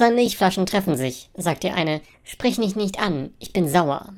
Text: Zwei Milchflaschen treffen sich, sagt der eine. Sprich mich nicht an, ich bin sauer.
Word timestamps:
Zwei 0.00 0.12
Milchflaschen 0.12 0.64
treffen 0.64 0.96
sich, 0.96 1.28
sagt 1.36 1.62
der 1.62 1.74
eine. 1.74 2.00
Sprich 2.24 2.56
mich 2.56 2.74
nicht 2.74 2.98
an, 2.98 3.34
ich 3.38 3.52
bin 3.52 3.68
sauer. 3.68 4.14